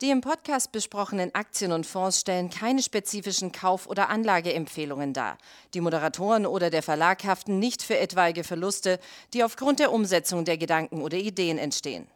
[0.00, 5.38] Die im Podcast besprochenen Aktien und Fonds stellen keine spezifischen Kauf- oder Anlageempfehlungen dar.
[5.74, 9.00] Die Moderatoren oder der Verlag haften nicht für etwaige Verluste,
[9.34, 12.06] die aufgrund der Umsetzung der Gedanken oder Ideen entstehen.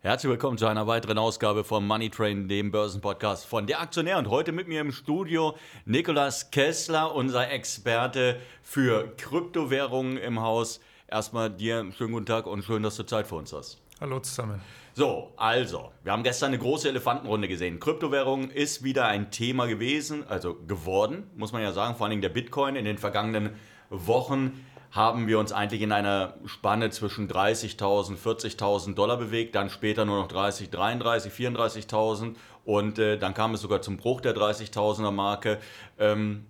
[0.00, 4.18] Herzlich willkommen zu einer weiteren Ausgabe vom Money Train, dem Börsenpodcast von der Aktionär.
[4.18, 5.56] Und heute mit mir im Studio
[5.86, 10.78] Nikolas Kessler, unser Experte für Kryptowährungen im Haus.
[11.08, 13.83] Erstmal dir einen schönen guten Tag und schön, dass du Zeit für uns hast.
[14.00, 14.60] Hallo zusammen.
[14.94, 17.80] So, also, wir haben gestern eine große Elefantenrunde gesehen.
[17.80, 22.28] Kryptowährung ist wieder ein Thema gewesen, also geworden, muss man ja sagen, vor allem der
[22.28, 22.76] Bitcoin.
[22.76, 23.50] In den vergangenen
[23.90, 30.04] Wochen haben wir uns eigentlich in einer Spanne zwischen 30.000, 40.000 Dollar bewegt, dann später
[30.04, 35.10] nur noch 30, 33, 34.000 und äh, dann kam es sogar zum Bruch der 30.000er
[35.10, 35.58] Marke.
[35.98, 36.46] Ähm,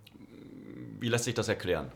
[1.00, 1.90] wie lässt sich das erklären?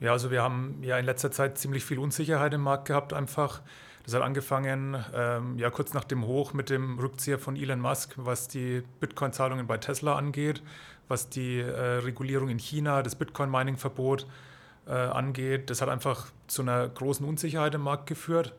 [0.00, 3.62] Ja, also wir haben ja in letzter Zeit ziemlich viel Unsicherheit im Markt gehabt einfach.
[4.04, 8.14] Das hat angefangen ähm, ja kurz nach dem Hoch mit dem Rückzieher von Elon Musk,
[8.16, 10.62] was die Bitcoin-Zahlungen bei Tesla angeht,
[11.08, 14.26] was die äh, Regulierung in China, das Bitcoin-Mining-Verbot
[14.86, 15.70] äh, angeht.
[15.70, 18.54] Das hat einfach zu einer großen Unsicherheit im Markt geführt.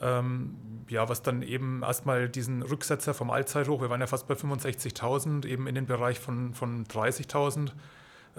[0.00, 0.56] Ähm,
[0.88, 5.44] ja, was dann eben erstmal diesen Rücksetzer vom Allzeithoch, wir waren ja fast bei 65.000,
[5.46, 7.72] eben in den Bereich von, von 30.000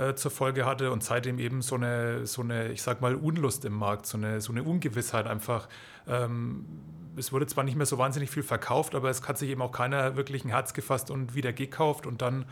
[0.01, 3.65] äh, zur Folge hatte und seitdem eben so eine, so eine, ich sag mal, Unlust
[3.65, 5.67] im Markt, so eine, so eine Ungewissheit einfach.
[6.07, 6.65] Ähm,
[7.17, 9.71] es wurde zwar nicht mehr so wahnsinnig viel verkauft, aber es hat sich eben auch
[9.71, 12.45] keiner wirklich ein Herz gefasst und wieder gekauft und dann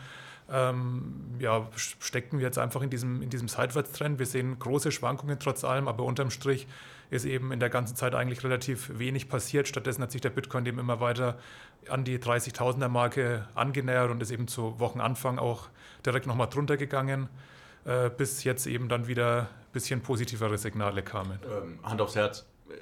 [0.52, 4.18] ähm, ja, stecken wir jetzt einfach in diesem, in diesem Seitwärtstrend.
[4.18, 6.66] Wir sehen große Schwankungen trotz allem, aber unterm Strich
[7.10, 9.68] ist eben in der ganzen Zeit eigentlich relativ wenig passiert.
[9.68, 11.38] Stattdessen hat sich der Bitcoin dem immer weiter
[11.88, 15.68] an die 30.000er Marke angenähert und ist eben zu Wochenanfang auch
[16.04, 17.28] direkt nochmal drunter gegangen,
[17.84, 21.38] äh, bis jetzt eben dann wieder ein bisschen positivere Signale kamen.
[21.44, 22.46] Ähm, Hand aufs Herz.
[22.68, 22.74] Äh,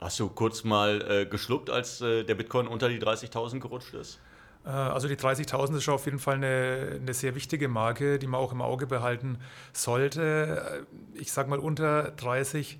[0.00, 4.20] hast du kurz mal äh, geschluckt, als äh, der Bitcoin unter die 30.000 gerutscht ist?
[4.64, 8.26] Äh, also die 30.000 ist schon auf jeden Fall eine, eine, sehr wichtige Marke, die
[8.26, 9.38] man auch im Auge behalten
[9.72, 10.84] sollte.
[11.14, 12.78] Äh, ich sage mal, unter 30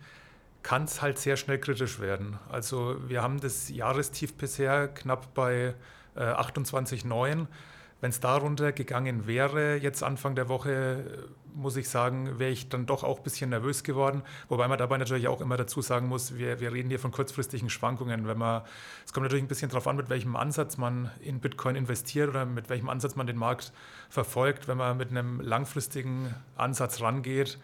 [0.62, 2.38] kann es halt sehr schnell kritisch werden.
[2.50, 5.74] Also wir haben das Jahrestief bisher knapp bei
[6.16, 7.46] äh, 28,9.
[8.00, 11.26] Wenn es darunter gegangen wäre, jetzt Anfang der Woche,
[11.58, 14.22] muss ich sagen, wäre ich dann doch auch ein bisschen nervös geworden.
[14.48, 17.68] Wobei man dabei natürlich auch immer dazu sagen muss, wir, wir reden hier von kurzfristigen
[17.68, 18.26] Schwankungen.
[18.26, 18.62] Wenn man,
[19.04, 22.46] es kommt natürlich ein bisschen darauf an, mit welchem Ansatz man in Bitcoin investiert oder
[22.46, 23.72] mit welchem Ansatz man den Markt
[24.08, 24.68] verfolgt.
[24.68, 27.58] Wenn man mit einem langfristigen Ansatz rangeht,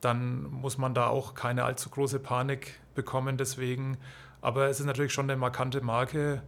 [0.00, 3.96] dann muss man da auch keine allzu große Panik bekommen deswegen.
[4.40, 6.42] Aber es ist natürlich schon eine markante Marke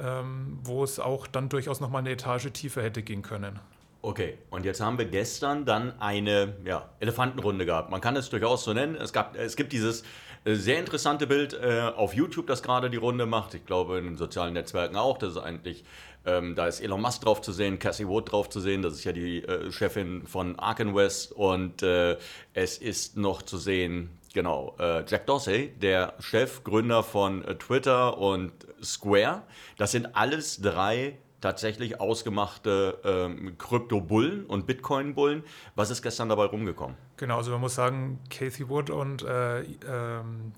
[0.00, 3.58] ähm, wo es auch dann durchaus nochmal eine Etage tiefer hätte gehen können.
[4.00, 7.90] Okay, und jetzt haben wir gestern dann eine ja, Elefantenrunde gehabt.
[7.90, 8.94] Man kann es durchaus so nennen.
[8.94, 10.02] Es, gab, es gibt dieses
[10.44, 13.54] äh, sehr interessante Bild äh, auf YouTube, das gerade die Runde macht.
[13.54, 15.18] Ich glaube in den sozialen Netzwerken auch.
[15.18, 15.84] Das ist eigentlich,
[16.24, 18.82] ähm, da ist Elon Musk drauf zu sehen, Cassie Wood drauf zu sehen.
[18.82, 21.32] Das ist ja die äh, Chefin von Arken West.
[21.32, 22.18] Und äh,
[22.54, 28.18] es ist noch zu sehen Genau, äh, Jack Dorsey, der Chef, Gründer von äh, Twitter
[28.18, 29.42] und Square.
[29.78, 35.44] Das sind alles drei tatsächlich ausgemachte ähm, Krypto-Bullen und Bitcoin-Bullen.
[35.74, 36.96] Was ist gestern dabei rumgekommen?
[37.16, 39.66] Genau, also man muss sagen, Casey Wood und äh, äh,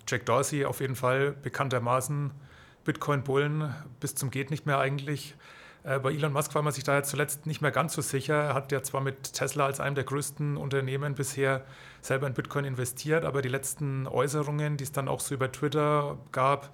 [0.08, 2.30] Jack Dorsey auf jeden Fall bekanntermaßen
[2.84, 5.34] Bitcoin-Bullen bis zum geht nicht mehr eigentlich.
[5.82, 8.34] Äh, bei Elon Musk war man sich daher zuletzt nicht mehr ganz so sicher.
[8.34, 11.64] Er hat ja zwar mit Tesla als einem der größten Unternehmen bisher
[12.00, 16.18] selber in Bitcoin investiert, aber die letzten Äußerungen, die es dann auch so über Twitter
[16.32, 16.70] gab,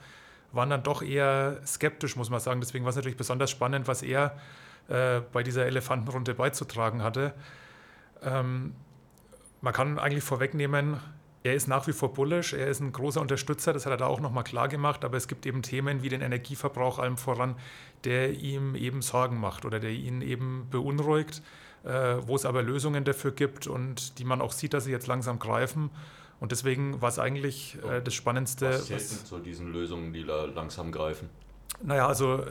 [0.56, 2.61] waren dann doch eher skeptisch, muss man sagen.
[2.61, 4.37] Deswegen war es natürlich besonders spannend, was er
[4.89, 7.34] äh, bei dieser Elefantenrunde beizutragen hatte.
[8.22, 8.75] Ähm,
[9.61, 11.00] man kann eigentlich vorwegnehmen,
[11.47, 14.06] er ist nach wie vor bullish, er ist ein großer Unterstützer, das hat er da
[14.06, 17.55] auch nochmal klar gemacht, aber es gibt eben Themen wie den Energieverbrauch allem voran,
[18.05, 21.43] der ihm eben Sorgen macht oder der ihn eben beunruhigt,
[21.84, 25.06] äh, wo es aber Lösungen dafür gibt und die man auch sieht, dass sie jetzt
[25.06, 25.91] langsam greifen.
[26.41, 28.71] Und deswegen war es eigentlich äh, das Spannendste.
[28.71, 31.31] Was zählt zu diesen Lösungen, die da langsam greifen?
[31.83, 32.44] Naja, also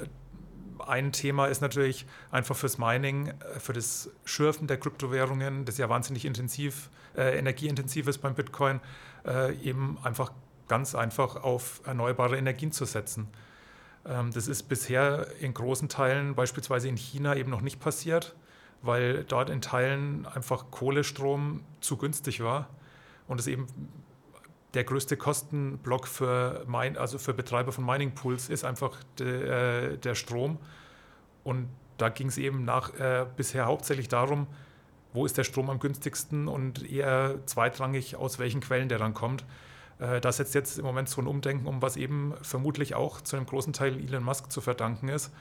[0.80, 5.90] ein Thema ist natürlich einfach fürs Mining, äh, für das Schürfen der Kryptowährungen, das ja
[5.90, 8.82] wahnsinnig intensiv, äh, energieintensiv ist beim Bitcoin,
[9.26, 10.32] äh, eben einfach
[10.68, 13.28] ganz einfach auf erneuerbare Energien zu setzen.
[14.06, 18.36] Ähm, das ist bisher in großen Teilen, beispielsweise in China, eben noch nicht passiert,
[18.82, 22.68] weil dort in Teilen einfach Kohlestrom zu günstig war
[23.28, 23.68] und es eben
[24.74, 29.98] der größte Kostenblock für, mein, also für Betreiber von Mining Pools ist einfach de, äh,
[29.98, 30.58] der Strom.
[31.44, 34.48] Und da ging es eben nach, äh, bisher hauptsächlich darum,
[35.14, 39.46] wo ist der Strom am günstigsten und eher zweitrangig, aus welchen Quellen der dann kommt.
[40.00, 43.38] Äh, da setzt jetzt im Moment so ein Umdenken um, was eben vermutlich auch zu
[43.38, 45.32] einem großen Teil Elon Musk zu verdanken ist,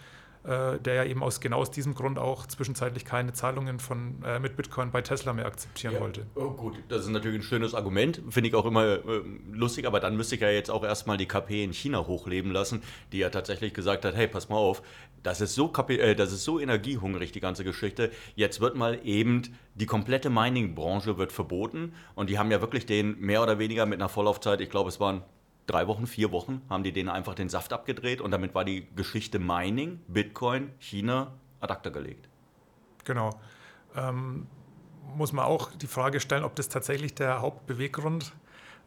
[0.45, 4.39] äh, der ja eben aus genau aus diesem Grund auch zwischenzeitlich keine Zahlungen von, äh,
[4.39, 6.01] mit Bitcoin bei Tesla mehr akzeptieren ja.
[6.01, 6.27] wollte.
[6.35, 10.01] Oh, gut, das ist natürlich ein schönes Argument, finde ich auch immer äh, lustig, aber
[10.01, 12.83] dann müsste ich ja jetzt auch erstmal die KP in China hochleben lassen,
[13.13, 14.83] die ja tatsächlich gesagt hat, hey, pass mal auf,
[15.23, 18.11] das ist so, äh, das ist so energiehungrig, die ganze Geschichte.
[18.37, 19.43] Jetzt wird mal eben
[19.75, 23.99] die komplette Mining-Branche wird verboten und die haben ja wirklich den mehr oder weniger mit
[23.99, 25.23] einer Vorlaufzeit, ich glaube, es waren
[25.67, 28.87] drei Wochen, vier Wochen, haben die denen einfach den Saft abgedreht und damit war die
[28.95, 32.29] Geschichte Mining, Bitcoin, China ad acta gelegt.
[33.05, 33.31] Genau.
[33.97, 34.47] Ähm,
[35.15, 38.33] muss man auch die Frage stellen, ob das tatsächlich der Hauptbeweggrund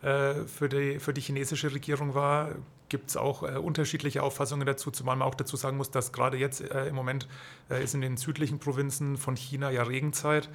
[0.02, 2.52] äh, für, die, für die chinesische Regierung war.
[2.90, 6.38] Gibt es auch äh, unterschiedliche Auffassungen dazu, zumal man auch dazu sagen muss, dass gerade
[6.38, 7.28] jetzt äh, im Moment
[7.70, 10.50] äh, ist in den südlichen Provinzen von China ja Regenzeit.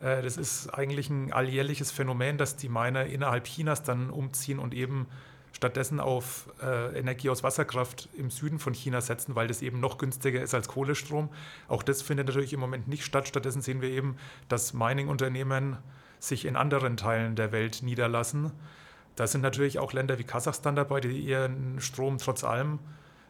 [0.00, 4.74] Äh, das ist eigentlich ein alljährliches Phänomen, dass die Miner innerhalb Chinas dann umziehen und
[4.74, 5.06] eben
[5.64, 9.96] stattdessen auf äh, Energie aus Wasserkraft im Süden von China setzen, weil das eben noch
[9.96, 11.30] günstiger ist als Kohlestrom.
[11.68, 13.26] Auch das findet natürlich im Moment nicht statt.
[13.26, 14.16] Stattdessen sehen wir eben,
[14.50, 15.78] dass Mining-Unternehmen
[16.18, 18.52] sich in anderen Teilen der Welt niederlassen.
[19.16, 22.78] Da sind natürlich auch Länder wie Kasachstan dabei, die ihren Strom trotz allem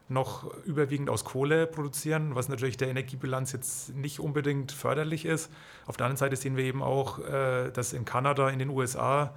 [0.08, 5.52] noch überwiegend aus Kohle produzieren, was natürlich der Energiebilanz jetzt nicht unbedingt förderlich ist.
[5.86, 9.34] Auf der anderen Seite sehen wir eben auch, äh, dass in Kanada, in den USA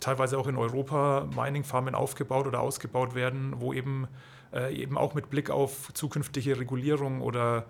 [0.00, 4.08] teilweise auch in Europa Mining-Farmen aufgebaut oder ausgebaut werden, wo eben,
[4.52, 7.66] äh, eben auch mit Blick auf zukünftige Regulierung oder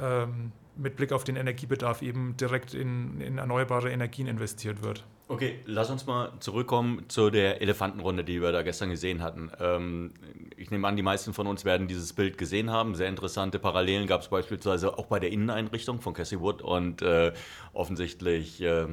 [0.00, 5.04] ähm, mit Blick auf den Energiebedarf eben direkt in, in erneuerbare Energien investiert wird.
[5.26, 9.50] Okay, lass uns mal zurückkommen zu der Elefantenrunde, die wir da gestern gesehen hatten.
[9.58, 10.12] Ähm,
[10.56, 12.94] ich nehme an, die meisten von uns werden dieses Bild gesehen haben.
[12.94, 17.32] Sehr interessante Parallelen gab es beispielsweise auch bei der Inneneinrichtung von Cassie Wood und äh,
[17.72, 18.60] offensichtlich.
[18.60, 18.88] Äh,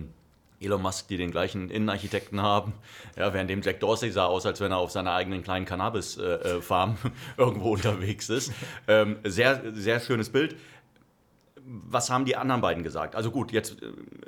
[0.62, 2.74] Elon Musk, die den gleichen Innenarchitekten haben.
[3.18, 6.98] Ja, während dem Jack Dorsey sah aus, als wenn er auf seiner eigenen kleinen Cannabis-Farm
[7.04, 8.52] äh, irgendwo unterwegs ist.
[8.88, 10.56] Ähm, sehr, sehr schönes Bild
[11.66, 13.16] was haben die anderen beiden gesagt?
[13.16, 13.82] Also gut, jetzt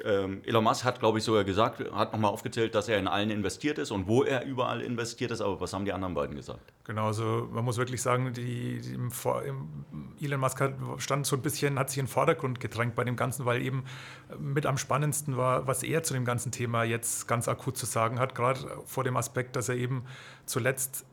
[0.03, 3.29] äh, Elon Musk hat, glaube ich, sogar gesagt, hat nochmal aufgezählt, dass er in allen
[3.29, 6.73] investiert ist und wo er überall investiert ist, aber was haben die anderen beiden gesagt?
[6.83, 9.11] Genau, also man muss wirklich sagen, die, die im,
[9.45, 13.03] im, Elon Musk hat, stand so ein bisschen, hat sich in den Vordergrund gedrängt bei
[13.03, 13.85] dem Ganzen, weil eben
[14.37, 18.19] mit am spannendsten war, was er zu dem ganzen Thema jetzt ganz akut zu sagen
[18.19, 20.05] hat, gerade vor dem Aspekt, dass er eben
[20.45, 21.05] zuletzt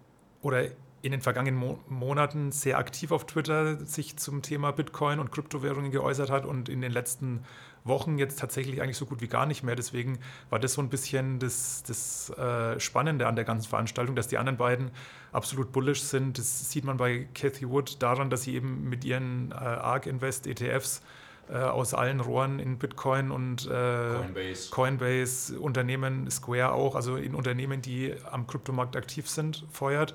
[0.42, 0.64] oder
[1.02, 5.90] in den vergangenen Mo Monaten sehr aktiv auf Twitter sich zum Thema Bitcoin und Kryptowährungen
[5.90, 7.44] geäußert hat und in den letzten
[7.84, 9.74] Wochen jetzt tatsächlich eigentlich so gut wie gar nicht mehr.
[9.74, 10.18] Deswegen
[10.50, 14.36] war das so ein bisschen das, das äh, Spannende an der ganzen Veranstaltung, dass die
[14.36, 14.90] anderen beiden
[15.32, 16.38] absolut bullish sind.
[16.38, 20.46] Das sieht man bei Cathy Wood daran, dass sie eben mit ihren äh, ARK Invest
[20.46, 21.02] ETFs
[21.48, 24.70] äh, aus allen Rohren in Bitcoin und äh, Coinbase.
[24.70, 30.14] Coinbase, Unternehmen, Square auch, also in Unternehmen, die am Kryptomarkt aktiv sind, feuert.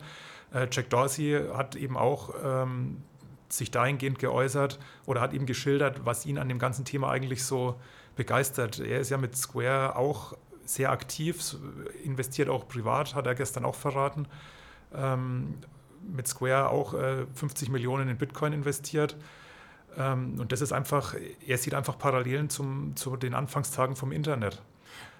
[0.54, 3.04] Äh, Jack Dorsey hat eben auch ähm,
[3.50, 7.76] sich dahingehend geäußert oder hat ihm geschildert, was ihn an dem ganzen Thema eigentlich so
[8.16, 8.80] begeistert.
[8.80, 11.56] Er ist ja mit Square auch sehr aktiv,
[12.04, 14.28] investiert auch privat, hat er gestern auch verraten.
[14.94, 15.56] Ähm,
[16.08, 19.16] mit Square auch äh, 50 Millionen in Bitcoin investiert.
[19.98, 21.16] Ähm, und das ist einfach,
[21.46, 24.62] er sieht einfach Parallelen zum, zu den Anfangstagen vom Internet.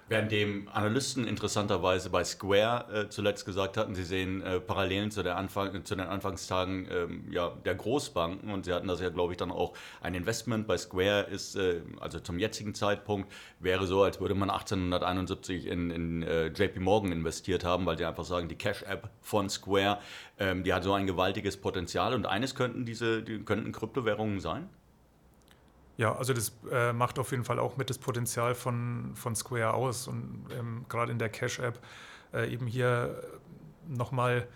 [0.08, 5.22] Während dem Analysten interessanterweise bei Square äh, zuletzt gesagt hatten, sie sehen äh, Parallelen zu,
[5.34, 9.36] Anfang, zu den Anfangstagen ähm, ja, der Großbanken und sie hatten das ja, glaube ich,
[9.36, 14.20] dann auch ein Investment bei Square ist, äh, also zum jetzigen Zeitpunkt, wäre so, als
[14.20, 18.54] würde man 1871 in, in äh, JP Morgan investiert haben, weil sie einfach sagen, die
[18.54, 19.98] Cash-App von Square,
[20.38, 24.68] ähm, die hat so ein gewaltiges Potenzial und eines könnten diese, die könnten Kryptowährungen sein?
[25.96, 29.72] Ja, also das äh, macht auf jeden Fall auch mit das Potenzial von, von Square
[29.74, 31.78] aus und ähm, gerade in der Cash-App
[32.34, 33.22] äh, eben hier
[33.88, 34.46] nochmal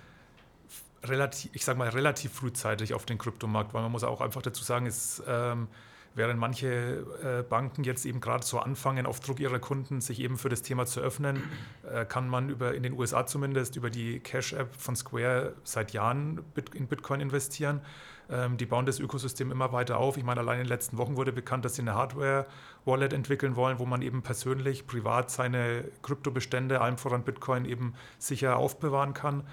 [1.02, 4.62] relativ, ich sag mal, relativ frühzeitig auf den Kryptomarkt, weil man muss auch einfach dazu
[4.64, 5.68] sagen, es ähm,
[6.14, 10.38] Während manche äh, Banken jetzt eben gerade so anfangen, auf Druck ihrer Kunden sich eben
[10.38, 11.42] für das Thema zu öffnen,
[11.88, 16.44] äh, kann man über, in den USA zumindest über die Cash-App von Square seit Jahren
[16.74, 17.80] in Bitcoin investieren.
[18.28, 20.16] Ähm, die bauen das Ökosystem immer weiter auf.
[20.16, 23.78] Ich meine, allein in den letzten Wochen wurde bekannt, dass sie eine Hardware-Wallet entwickeln wollen,
[23.78, 29.44] wo man eben persönlich, privat seine Kryptobestände, allem voran Bitcoin, eben sicher aufbewahren kann.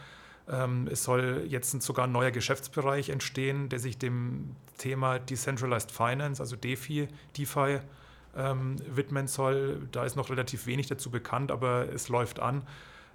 [0.50, 6.42] Ähm, es soll jetzt sogar ein neuer Geschäftsbereich entstehen, der sich dem Thema Decentralized Finance,
[6.42, 7.80] also DeFi, DeFi
[8.36, 9.88] ähm, widmen soll.
[9.92, 12.63] Da ist noch relativ wenig dazu bekannt, aber es läuft an.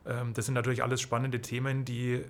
[0.07, 2.25] Ähm, das sind natürlich alles spannende Themen, die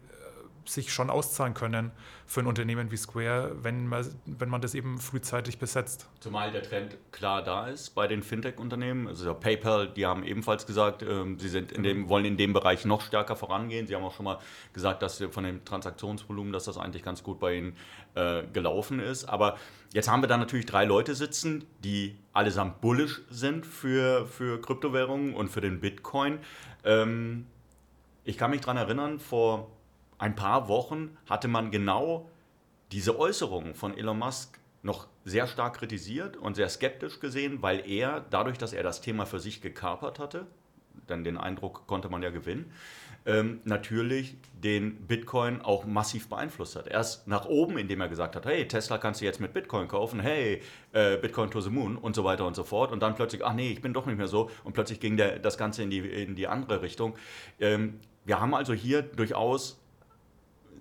[0.64, 1.90] sich schon auszahlen können
[2.26, 6.08] für ein Unternehmen wie Square, wenn man, wenn man das eben frühzeitig besetzt.
[6.20, 9.08] Zumal der Trend klar da ist bei den Fintech-Unternehmen.
[9.08, 12.84] Also PayPal, die haben ebenfalls gesagt, äh, sie sind in dem, wollen in dem Bereich
[12.84, 13.86] noch stärker vorangehen.
[13.86, 14.38] Sie haben auch schon mal
[14.72, 17.76] gesagt, dass von dem Transaktionsvolumen, dass das eigentlich ganz gut bei ihnen
[18.14, 19.24] äh, gelaufen ist.
[19.26, 19.56] Aber
[19.92, 25.34] jetzt haben wir da natürlich drei Leute sitzen, die allesamt bullish sind für, für Kryptowährungen
[25.34, 26.38] und für den Bitcoin.
[26.84, 27.46] Ähm,
[28.24, 29.68] ich kann mich daran erinnern, vor
[30.22, 32.30] ein paar Wochen hatte man genau
[32.92, 38.24] diese Äußerungen von Elon Musk noch sehr stark kritisiert und sehr skeptisch gesehen, weil er,
[38.30, 40.46] dadurch, dass er das Thema für sich gekapert hatte,
[41.08, 42.70] denn den Eindruck konnte man ja gewinnen,
[43.26, 46.86] ähm, natürlich den Bitcoin auch massiv beeinflusst hat.
[46.86, 50.20] Erst nach oben, indem er gesagt hat, hey, Tesla kannst du jetzt mit Bitcoin kaufen,
[50.20, 50.62] hey,
[50.92, 52.92] äh, Bitcoin to the Moon und so weiter und so fort.
[52.92, 54.50] Und dann plötzlich, ach nee, ich bin doch nicht mehr so.
[54.62, 57.16] Und plötzlich ging der, das Ganze in die, in die andere Richtung.
[57.58, 59.81] Ähm, wir haben also hier durchaus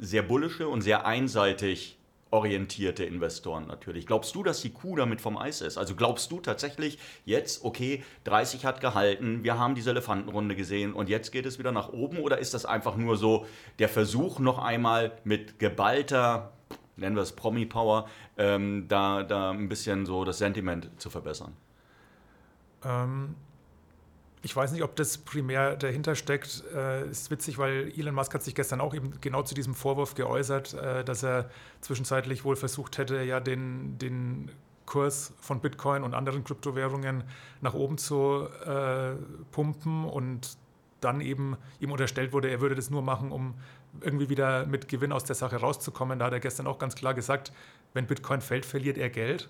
[0.02, 1.98] sehr bullische und sehr einseitig
[2.32, 4.08] orientierte Investoren natürlich.
[4.08, 5.78] Glaubst du, dass die Kuh damit vom Eis ist?
[5.78, 11.10] Also glaubst du tatsächlich jetzt, okay, 30 hat gehalten, wir haben diese Elefantenrunde gesehen und
[11.10, 13.46] jetzt geht es wieder nach oben oder ist das einfach nur so
[13.80, 16.54] der Versuch noch einmal mit geballter,
[16.96, 21.54] nennen wir es Promi-Power, ähm, da, da ein bisschen so das Sentiment zu verbessern?
[22.84, 23.36] Ähm,
[24.44, 26.64] ich weiß nicht, ob das primär dahinter steckt.
[26.74, 30.16] Äh, ist witzig, weil Elon Musk hat sich gestern auch eben genau zu diesem Vorwurf
[30.16, 31.50] geäußert, äh, dass er
[31.82, 34.52] zwischenzeitlich wohl versucht hätte, ja den, den
[34.86, 37.24] Kurs von Bitcoin und anderen Kryptowährungen
[37.62, 39.14] nach oben zu äh,
[39.52, 40.58] pumpen und
[41.02, 43.56] dann eben ihm unterstellt wurde, er würde das nur machen, um
[44.02, 46.20] irgendwie wieder mit Gewinn aus der Sache rauszukommen.
[46.20, 47.52] Da hat er gestern auch ganz klar gesagt,
[47.94, 49.50] wenn Bitcoin fällt, verliert er Geld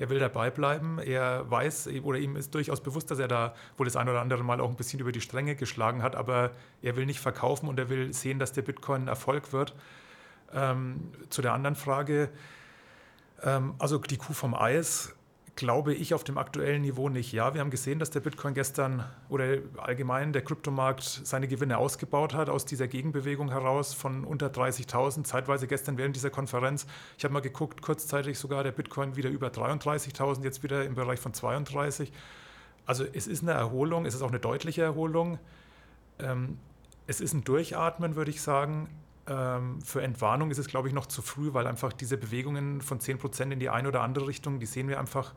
[0.00, 0.98] er will dabei bleiben.
[0.98, 4.42] Er weiß oder ihm ist durchaus bewusst, dass er da wohl das ein oder andere
[4.42, 7.78] Mal auch ein bisschen über die Stränge geschlagen hat, aber er will nicht verkaufen und
[7.78, 9.74] er will sehen, dass der Bitcoin ein Erfolg wird.
[10.54, 12.30] Ähm, zu der anderen Frage,
[13.42, 15.14] ähm, also die Kuh vom Eis,
[15.56, 17.32] glaube ich auf dem aktuellen Niveau nicht.
[17.32, 22.34] Ja, wir haben gesehen, dass der Bitcoin gestern oder allgemein der Kryptomarkt seine Gewinne ausgebaut
[22.34, 26.86] hat aus dieser Gegenbewegung heraus von unter 30.000, zeitweise gestern während dieser Konferenz.
[27.18, 31.20] Ich habe mal geguckt, kurzzeitig sogar der Bitcoin wieder über 33.000, jetzt wieder im Bereich
[31.20, 32.12] von 32.
[32.86, 35.38] Also es ist eine Erholung, es ist auch eine deutliche Erholung.
[36.18, 36.58] Ähm,
[37.06, 38.88] es ist ein Durchatmen, würde ich sagen.
[39.26, 43.00] Ähm, für Entwarnung ist es, glaube ich, noch zu früh, weil einfach diese Bewegungen von
[43.00, 45.34] 10 Prozent in die eine oder andere Richtung, die sehen wir einfach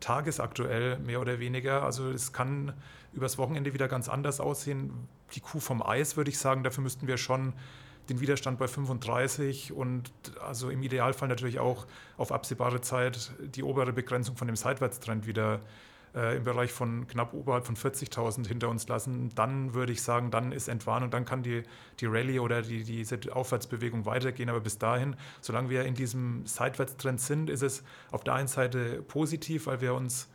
[0.00, 1.82] tagesaktuell mehr oder weniger.
[1.82, 2.72] Also es kann
[3.12, 4.92] übers Wochenende wieder ganz anders aussehen.
[5.34, 7.54] Die Kuh vom Eis, würde ich sagen, dafür müssten wir schon
[8.08, 10.12] den Widerstand bei 35 und
[10.44, 11.86] also im Idealfall natürlich auch
[12.18, 15.60] auf absehbare Zeit die obere Begrenzung von dem Seitwärtstrend wieder
[16.14, 20.30] äh, im Bereich von knapp oberhalb von 40.000 hinter uns lassen, dann würde ich sagen,
[20.30, 21.62] dann ist Entwarnung, dann kann die,
[22.00, 24.48] die Rallye oder die, diese Aufwärtsbewegung weitergehen.
[24.48, 29.02] Aber bis dahin, solange wir in diesem Seitwärtstrend sind, ist es auf der einen Seite
[29.02, 30.28] positiv, weil wir uns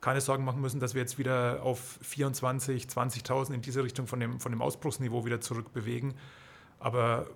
[0.00, 4.20] keine Sorgen machen müssen, dass wir jetzt wieder auf 24, 20.000 in diese Richtung von
[4.20, 6.14] dem, von dem Ausbruchsniveau wieder zurückbewegen.
[6.78, 7.26] Aber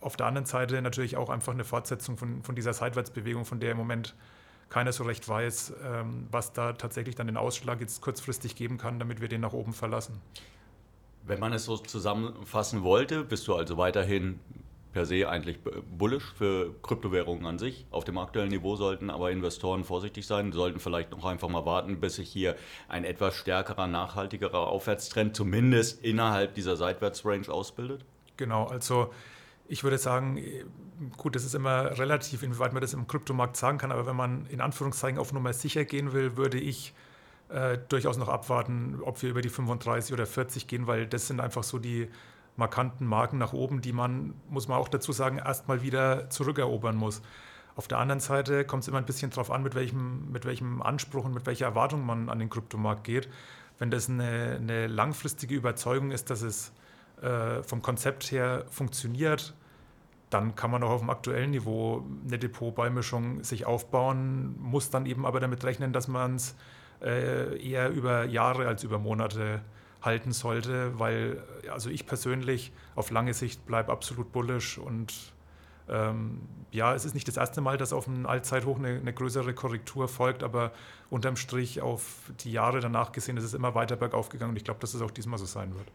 [0.00, 3.72] auf der anderen Seite natürlich auch einfach eine Fortsetzung von, von dieser Seitwärtsbewegung, von der
[3.72, 4.14] im Moment
[4.68, 8.98] keiner so recht weiß, ähm, was da tatsächlich dann den Ausschlag jetzt kurzfristig geben kann,
[8.98, 10.20] damit wir den nach oben verlassen.
[11.26, 14.40] Wenn man es so zusammenfassen wollte, bist du also weiterhin
[14.94, 15.58] per se eigentlich
[15.98, 17.84] bullisch für Kryptowährungen an sich.
[17.90, 21.98] Auf dem aktuellen Niveau sollten aber Investoren vorsichtig sein, sollten vielleicht noch einfach mal warten,
[21.98, 22.54] bis sich hier
[22.88, 28.04] ein etwas stärkerer, nachhaltigerer Aufwärtstrend zumindest innerhalb dieser Seitwärtsrange ausbildet?
[28.36, 29.12] Genau, also
[29.66, 30.40] ich würde sagen,
[31.16, 34.46] gut, das ist immer relativ, inwieweit man das im Kryptomarkt sagen kann, aber wenn man
[34.46, 36.94] in Anführungszeichen auf Nummer sicher gehen will, würde ich
[37.48, 41.40] äh, durchaus noch abwarten, ob wir über die 35 oder 40 gehen, weil das sind
[41.40, 42.08] einfach so die
[42.56, 47.22] markanten Marken nach oben, die man, muss man auch dazu sagen, erstmal wieder zurückerobern muss.
[47.76, 50.80] Auf der anderen Seite kommt es immer ein bisschen darauf an, mit welchem, mit welchem
[50.80, 53.28] Anspruch und mit welcher Erwartung man an den Kryptomarkt geht.
[53.78, 56.72] Wenn das eine, eine langfristige Überzeugung ist, dass es
[57.22, 59.54] äh, vom Konzept her funktioniert,
[60.30, 65.26] dann kann man auch auf dem aktuellen Niveau eine Depotbeimischung sich aufbauen, muss dann eben
[65.26, 66.56] aber damit rechnen, dass man es
[67.02, 69.60] äh, eher über Jahre als über Monate
[70.02, 75.32] halten sollte, weil also ich persönlich auf lange Sicht bleibe absolut bullish und
[75.88, 76.40] ähm,
[76.70, 80.08] ja, es ist nicht das erste Mal, dass auf ein Allzeithoch eine, eine, größere Korrektur
[80.08, 80.72] folgt, aber
[81.10, 84.64] unterm Strich auf die Jahre danach gesehen ist es immer weiter bergauf gegangen und ich
[84.64, 85.86] glaube, dass es auch diesmal so sein wird.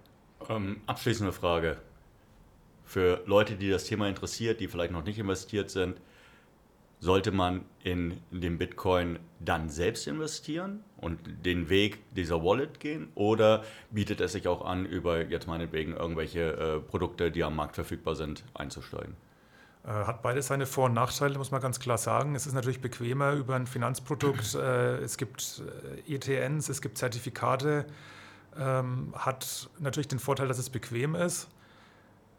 [0.50, 1.78] Ähm, abschließende Frage.
[2.84, 6.02] Für Leute, die das Thema interessiert, die vielleicht noch nicht investiert sind,
[7.00, 13.10] sollte man in den Bitcoin dann selbst investieren und den Weg dieser Wallet gehen?
[13.16, 17.76] Oder bietet es sich auch an, über jetzt meinetwegen irgendwelche äh, Produkte, die am Markt
[17.76, 19.16] verfügbar sind, einzusteigen?
[19.86, 22.36] Äh, hat beides seine Vor- und Nachteile, muss man ganz klar sagen.
[22.36, 24.56] Es ist natürlich bequemer über ein Finanzprodukt.
[24.60, 25.62] Äh, es gibt
[26.06, 27.86] äh, ETNs, es gibt Zertifikate.
[28.60, 31.48] Ähm, hat natürlich den Vorteil, dass es bequem ist.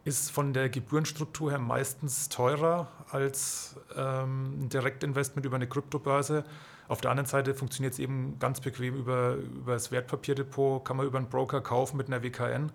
[0.03, 6.43] Ist von der Gebührenstruktur her meistens teurer als ähm, ein Direktinvestment über eine Kryptobörse.
[6.87, 11.05] Auf der anderen Seite funktioniert es eben ganz bequem über, über das Wertpapierdepot, kann man
[11.05, 12.71] über einen Broker kaufen mit einer WKN.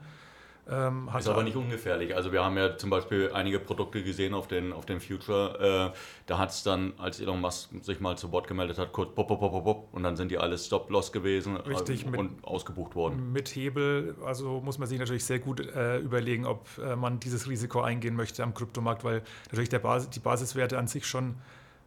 [0.69, 2.17] Ähm, ist aber nicht ungefährlich.
[2.17, 5.93] Also wir haben ja zum Beispiel einige Produkte gesehen auf den, auf den Future.
[5.93, 5.97] Äh,
[6.27, 9.29] da hat es dann, als Elon Musk sich mal zu Wort gemeldet hat, kurz pop,
[9.29, 12.45] pop, pop, pop, und dann sind die alle Stop-Loss gewesen äh, Richtig, äh, und mit,
[12.45, 13.33] ausgebucht worden.
[13.33, 17.49] Mit Hebel, also muss man sich natürlich sehr gut äh, überlegen, ob äh, man dieses
[17.49, 21.37] Risiko eingehen möchte am Kryptomarkt, weil natürlich der Basis, die Basiswerte an sich schon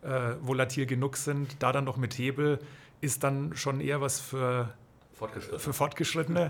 [0.03, 1.61] äh, volatil genug sind.
[1.61, 2.59] Da dann noch mit Hebel
[3.01, 4.73] ist dann schon eher was für
[5.13, 5.59] Fortgeschrittene.
[5.59, 6.49] Für Fortgeschrittene.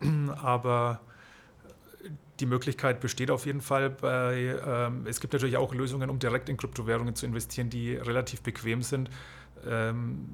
[0.42, 1.00] aber
[2.40, 3.90] die Möglichkeit besteht auf jeden Fall.
[3.90, 8.42] Bei, ähm, es gibt natürlich auch Lösungen, um direkt in Kryptowährungen zu investieren, die relativ
[8.42, 9.10] bequem sind.
[9.66, 10.28] Ähm,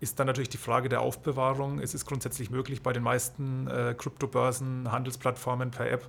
[0.00, 1.78] ist dann natürlich die Frage der Aufbewahrung.
[1.78, 6.08] Es ist grundsätzlich möglich, bei den meisten äh, Kryptobörsen, Handelsplattformen per App,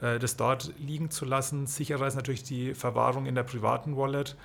[0.00, 1.66] äh, das dort liegen zu lassen.
[1.66, 4.36] Sicherer ist natürlich die Verwahrung in der privaten Wallet.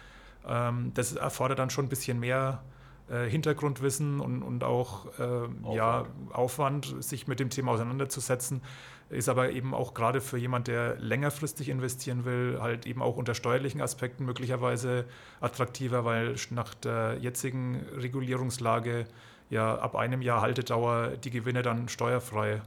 [0.45, 2.61] Ähm, das erfordert dann schon ein bisschen mehr
[3.09, 5.75] äh, Hintergrundwissen und, und auch äh, Aufwand.
[5.75, 8.61] Ja, Aufwand, sich mit dem Thema auseinanderzusetzen.
[9.09, 13.33] Ist aber eben auch gerade für jemand, der längerfristig investieren will, halt eben auch unter
[13.33, 15.05] steuerlichen Aspekten möglicherweise
[15.41, 19.07] attraktiver, weil nach der jetzigen Regulierungslage
[19.49, 22.61] ja ab einem Jahr Haltedauer die Gewinne dann steuerfrei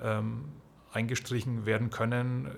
[0.00, 0.44] ähm,
[0.92, 2.50] eingestrichen werden können,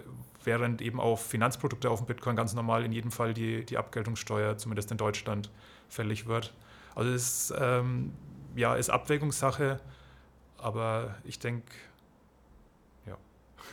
[0.42, 4.58] während eben auf Finanzprodukte auf dem Bitcoin ganz normal in jedem Fall die, die Abgeltungssteuer,
[4.58, 5.50] zumindest in Deutschland,
[5.88, 6.52] fällig wird.
[6.94, 8.12] Also es ähm,
[8.54, 9.80] ja, ist Abwägungssache,
[10.58, 11.72] aber ich denke.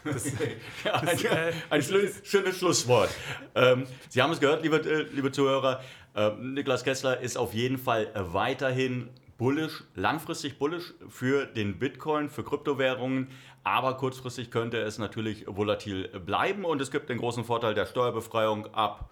[0.04, 0.26] Das,
[0.84, 3.10] ja, ein, das, äh, ein schönes Schlusswort.
[3.56, 5.82] Ähm, Sie haben es gehört, liebe, äh, liebe Zuhörer.
[6.16, 12.44] Äh, Niklas Kessler ist auf jeden Fall weiterhin bullish, langfristig bullish für den Bitcoin, für
[12.44, 13.30] Kryptowährungen,
[13.64, 18.74] aber kurzfristig könnte es natürlich volatil bleiben und es gibt den großen Vorteil der Steuerbefreiung
[18.74, 19.10] ab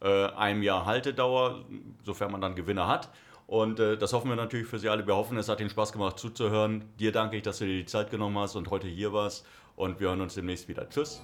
[0.00, 1.64] äh, einem Jahr Haltedauer,
[2.04, 3.10] sofern man dann Gewinne hat.
[3.46, 5.06] Und äh, das hoffen wir natürlich für Sie alle.
[5.06, 6.84] Wir hoffen, es hat Ihnen Spaß gemacht zuzuhören.
[6.98, 9.44] Dir danke ich, dass du dir die Zeit genommen hast und heute hier warst
[9.76, 10.88] und wir hören uns demnächst wieder.
[10.88, 11.22] Tschüss.